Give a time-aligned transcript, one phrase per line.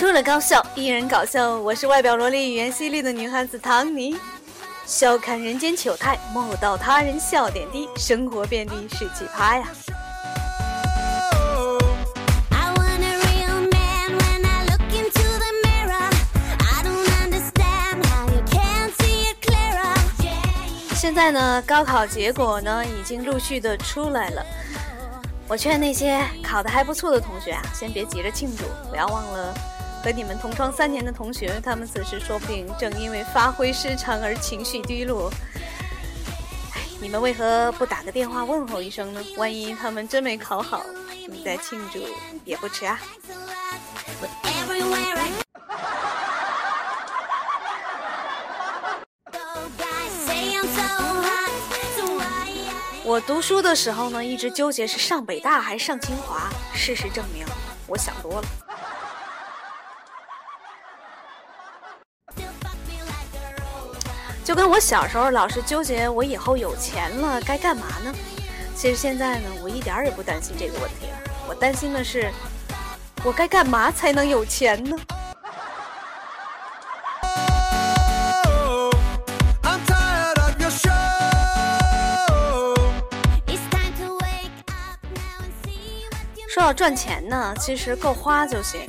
[0.00, 1.58] 除了高笑，依然搞笑。
[1.58, 4.16] 我是外表萝莉、语言犀利的女汉子唐尼。
[4.86, 7.86] 笑看人间糗态，莫道他人笑点低。
[7.96, 9.68] 生活遍地是奇葩呀。
[20.94, 24.42] 现在呢，高考结果呢已经陆续的出来了。
[25.46, 29.54] 我劝那些考得还不错的同学啊，先别急着庆祝，不要忘了
[30.02, 35.30] 和你们同窗三年的同学，他们此时说不定正因为发挥失常而情绪低落。
[36.74, 39.22] 哎，你们为何不打个电话问候一声呢？
[39.36, 40.82] 万一他们真没考好，
[41.28, 41.98] 你再庆祝
[42.44, 42.98] 也不迟啊。
[53.02, 56.48] 我读书的时候呢，一直纠结是上北大还是上清华。
[56.72, 57.44] 事实证明，
[57.86, 58.48] 我想多了。
[64.50, 68.12] 就跟我小时候老是纠结我以后有钱了该干嘛呢？
[68.74, 71.30] 其实现在呢，我一点也不担心这个问题了。
[71.48, 72.32] 我担心的是，
[73.22, 74.96] 我该干嘛才能有钱呢？
[86.48, 88.80] 说到赚钱呢，其实够花就行。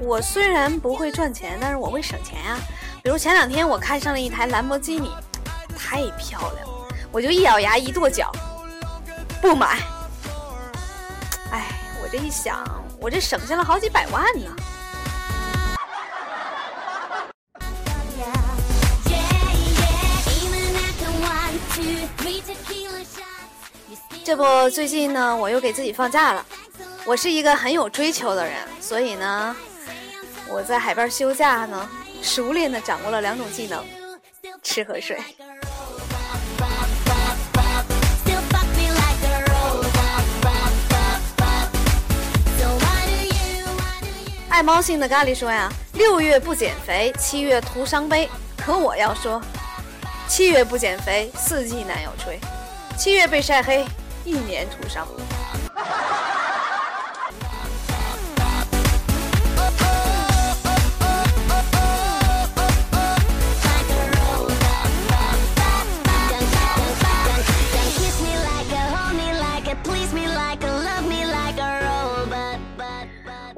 [0.00, 2.58] 我虽然不会赚钱，但是我会省钱啊。
[3.02, 5.10] 比如前两天我看上了一台兰博基尼，
[5.74, 6.68] 太漂亮，
[7.10, 8.30] 我就一咬牙一跺脚，
[9.40, 9.78] 不买。
[11.50, 11.66] 哎，
[12.02, 12.62] 我这一想，
[13.00, 14.54] 我这省下了好几百万呢。
[24.22, 26.44] 这不，最近呢，我又给自己放假了。
[27.06, 29.56] 我是一个很有追求的人，所以呢，
[30.48, 31.88] 我在海边休假呢，
[32.22, 33.84] 熟练的掌握了两种技能：
[34.62, 35.18] 吃和睡。
[44.48, 48.28] 爱猫性的咖喱说呀，六月不减肥，七月徒伤悲。
[48.56, 49.40] 可我要说，
[50.28, 52.38] 七月不减肥，四季难有吹；
[52.98, 53.86] 七月被晒黑，
[54.24, 55.06] 一年徒伤。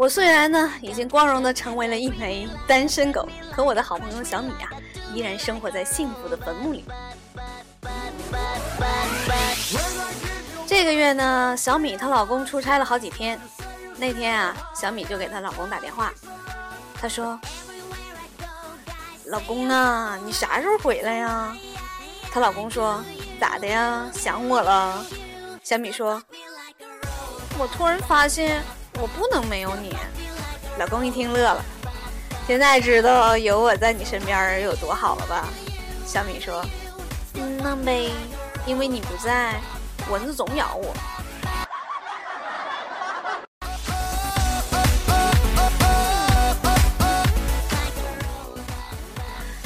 [0.02, 4.66] 我虽然呢已经光荣的成为了一枚单身狗，可我的好朋友小米啊，
[5.14, 6.84] 依然生活在幸福的坟墓里。
[10.66, 13.40] 这个月呢，小米她老公出差了好几天，
[13.96, 16.12] 那天啊，小米就给她老公打电话，
[17.00, 17.38] 她说
[19.26, 21.56] ：“老公啊，你啥时候回来呀？”
[22.28, 23.00] 她老公说
[23.38, 24.04] ：“咋的呀？
[24.12, 25.06] 想我了？”
[25.62, 26.20] 小米说
[27.56, 28.60] ：“我突然发现。”
[29.00, 29.96] 我不能没有你，
[30.78, 31.64] 老公一听乐了，
[32.46, 35.48] 现在知道有我在你身边有多好了吧？
[36.06, 36.64] 小米说
[37.34, 38.10] ：“嗯，那呗，
[38.66, 39.60] 因为你不在，
[40.10, 40.94] 蚊子总咬我。”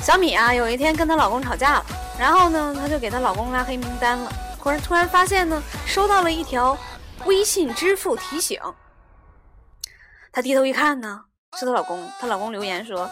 [0.01, 1.87] 小米啊，有一天跟她老公吵架了，
[2.19, 4.33] 然后呢，她就给她老公拉黑名单了。
[4.63, 6.79] 突然，突然发现呢，收到了一条
[7.25, 8.61] 微信支付提醒。
[10.37, 11.19] 她低头一看呢，
[11.59, 12.07] 是她老公。
[12.21, 13.09] 她老公留言说：“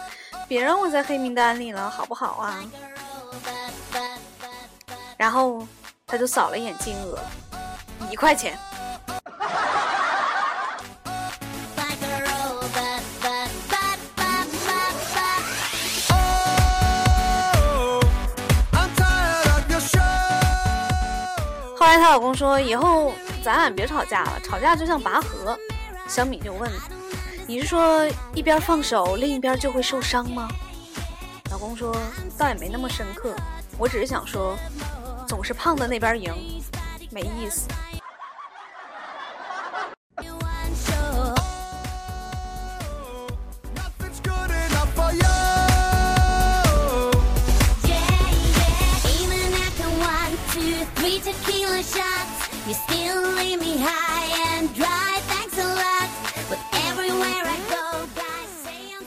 [0.46, 2.62] 别让我在黑名单里了，好不好啊？”
[5.16, 5.66] 然后
[6.06, 7.18] 她就扫了一眼金额，
[8.10, 8.58] 一块钱。
[21.74, 25.58] 后来她老公说：“以后咱俩别吵架了，吵架就像拔河，
[26.06, 26.70] 小米就问
[27.46, 30.48] ：“你是说一边放手，另一边就会受伤吗？”
[31.50, 31.96] 老公说
[32.38, 33.34] ：“倒也没那么深刻，
[33.78, 34.56] 我只是想说，
[35.26, 36.32] 总是胖的那边赢，
[37.10, 37.66] 没意思。”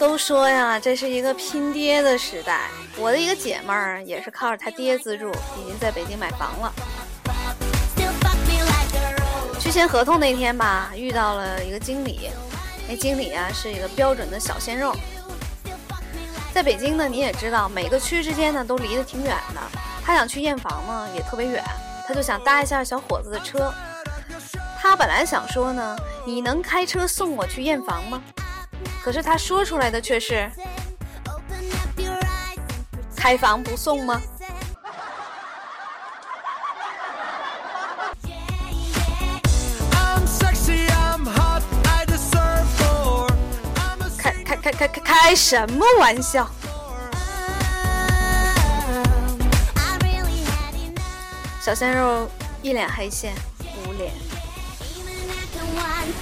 [0.08, 2.70] 都说呀，这是一个拼爹的时代。
[2.96, 6.74] 我的一个姐妹儿也是靠着她爹资助，已经在北京买房了。
[9.60, 12.30] 去签合同那天吧，遇到了一个经理，
[12.88, 14.96] 那经理啊是一个标准的小鲜肉。
[16.54, 19.62] 在北京呢，你也知道，每个区之间呢都离得挺远的。
[20.06, 21.62] 他想去验房呢，也特别远，
[22.08, 23.74] 他就想搭一下小伙子的车。
[24.80, 28.24] 他本来想说呢，你能开车送我去验房吗？
[29.08, 30.52] 可是他说出来的却是
[33.16, 34.22] ：“开房不送吗？”
[44.18, 46.46] 开开开开开开什么玩笑！
[51.62, 52.30] 小鲜肉
[52.62, 53.34] 一脸黑线，
[53.88, 54.27] 捂脸。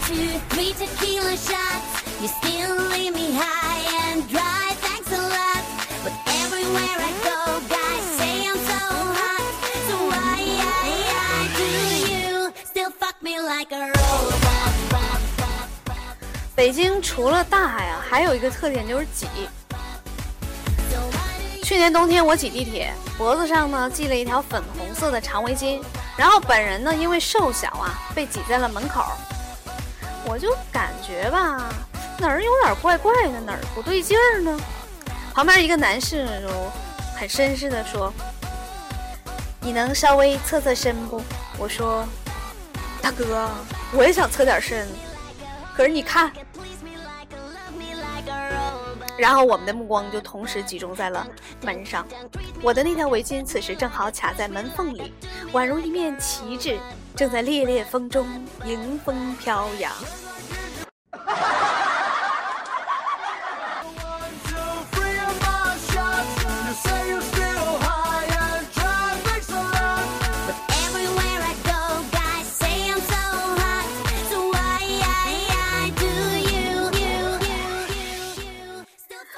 [0.05, 0.13] To
[0.53, 2.05] three to kill the shots.
[2.21, 5.61] You still leave me high and dry thanks a lot.
[6.05, 6.13] But
[6.45, 7.39] everywhere i go
[7.73, 8.81] i say i'm so
[9.17, 9.45] hot.
[9.89, 10.37] So why
[11.57, 11.67] do
[12.13, 14.45] you still fuck me like a robot?
[16.55, 19.27] 北京除了大海啊还有一个特点就是挤。
[21.63, 25.81] 去年冬天我挤地铁脖子上呢系了一条粉红色的长围巾
[26.15, 29.03] 然后本人呢因为瘦小啊被挤在了门口
[30.27, 31.69] 我就感觉吧，
[32.17, 34.59] 哪儿有点怪怪的，哪儿不对劲儿呢？
[35.33, 36.49] 旁边一个男士就
[37.17, 38.11] 很绅士的说
[39.61, 41.21] ：“你能稍微侧侧身不？”
[41.59, 42.05] 我说
[43.01, 43.49] ：“大哥，
[43.93, 44.87] 我也想侧点身，
[45.75, 46.31] 可是你看。”
[49.17, 51.25] 然后我们的目光就同时集中在了
[51.61, 52.05] 门上，
[52.65, 55.13] 我的那条围巾此时正好卡在门缝里，
[55.53, 56.79] 宛如一面旗帜。
[57.15, 58.27] 正在烈烈风中
[58.65, 59.93] 迎风飘扬。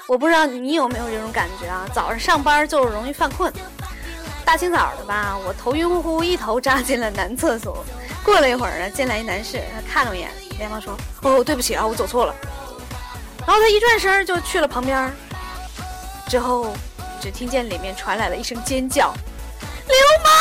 [0.08, 1.86] 我不知道你有没有这种感觉啊？
[1.94, 3.52] 早上上班就是容易犯困。
[4.46, 7.84] 大清早的吧，我头晕乎乎，一头扎进了男厕所。
[8.24, 12.34] 过了一会儿呢，进来一男士，他看了我一眼，连忙说：“哦，对不起啊，我走错了。”
[13.46, 15.14] 然后他一转身就去了旁边。
[16.30, 16.74] 之后，
[17.20, 19.14] 只听见里面传来了一声尖叫
[19.88, 20.34] ：“流氓！”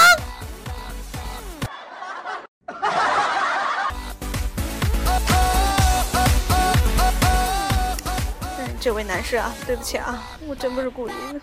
[8.87, 11.40] 这位男士啊，对不起啊，我真不是故意的。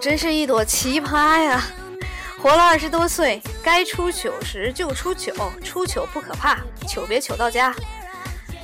[0.00, 1.62] 真是一朵奇葩呀！
[2.42, 5.32] 活了二十多岁，该出糗时就出糗，
[5.62, 6.58] 出糗不可怕，
[6.88, 7.72] 糗别糗到家。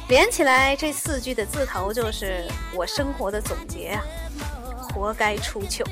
[0.09, 2.45] 连起来这四句的字头就是
[2.75, 4.03] 我生活的总结啊！
[4.93, 5.85] 活该出糗。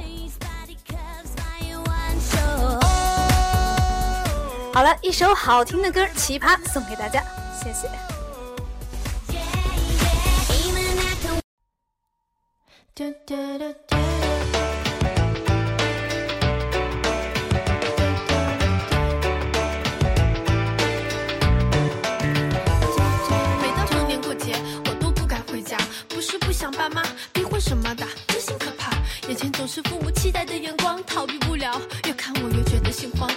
[4.74, 7.22] 好了一首好听的歌《奇葩》送给大家，
[7.62, 7.88] 谢谢。
[32.26, 33.30] 看我越觉得心慌。